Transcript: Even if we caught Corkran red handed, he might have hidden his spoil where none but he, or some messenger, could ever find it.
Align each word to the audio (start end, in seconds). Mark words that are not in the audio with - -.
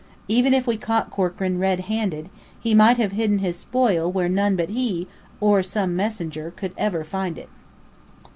Even 0.27 0.55
if 0.55 0.65
we 0.65 0.77
caught 0.77 1.11
Corkran 1.11 1.59
red 1.59 1.81
handed, 1.81 2.31
he 2.59 2.73
might 2.73 2.97
have 2.97 3.11
hidden 3.11 3.37
his 3.37 3.57
spoil 3.57 4.11
where 4.11 4.27
none 4.27 4.55
but 4.55 4.69
he, 4.69 5.07
or 5.39 5.61
some 5.61 5.95
messenger, 5.95 6.49
could 6.55 6.73
ever 6.75 7.03
find 7.03 7.37
it. 7.37 7.49